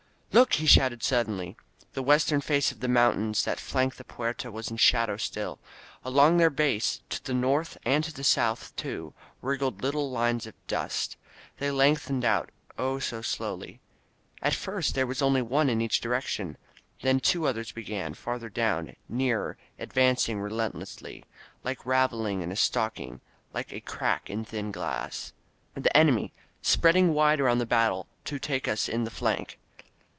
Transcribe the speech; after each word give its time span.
Look!" 0.33 0.53
he 0.53 0.65
shouted 0.65 1.03
suddenly. 1.03 1.57
The 1.91 2.01
western 2.01 2.39
face 2.39 2.71
of 2.71 2.79
the 2.79 2.87
mountains 2.87 3.43
that 3.43 3.59
flanked 3.59 3.97
the 3.97 4.05
Puerta 4.05 4.49
was 4.49 4.71
in 4.71 4.77
shadow 4.77 5.17
still. 5.17 5.59
Along 6.05 6.37
their 6.37 6.49
base, 6.49 7.01
to 7.09 7.21
the 7.21 7.33
north 7.33 7.77
and 7.83 8.01
to 8.05 8.13
the 8.13 8.23
south, 8.23 8.73
too, 8.77 9.13
wriggled 9.41 9.81
little 9.83 10.05
thin 10.07 10.13
lines 10.13 10.47
of 10.47 10.53
dust. 10.67 11.17
They 11.57 11.69
lengthened 11.69 12.23
out— 12.23 12.49
Oh 12.77 12.97
so 12.97 13.21
slowly. 13.21 13.81
At 14.41 14.53
first 14.53 14.95
there 14.95 15.05
was 15.05 15.21
only 15.21 15.41
one 15.41 15.69
in 15.69 15.81
each 15.81 15.99
direction; 15.99 16.55
then 17.01 17.19
two 17.19 17.45
others 17.45 17.73
began, 17.73 18.13
farther 18.13 18.49
down, 18.49 18.95
nearer, 19.09 19.57
advancing 19.77 20.39
relentlessly, 20.39 21.25
like 21.65 21.85
raveling 21.85 22.41
in 22.41 22.53
a 22.53 22.55
stock 22.55 23.01
ing— 23.01 23.19
^like 23.53 23.73
a 23.73 23.81
crack 23.81 24.29
in 24.29 24.45
thin 24.45 24.71
glass. 24.71 25.33
The 25.73 25.95
enemy, 25.95 26.31
spreading 26.61 27.13
wide 27.13 27.41
around 27.41 27.57
the 27.57 27.65
battle, 27.65 28.07
to 28.25 28.39
take 28.39 28.69
us 28.69 28.87
in 28.87 29.03
the 29.03 29.11
flank 29.11 29.57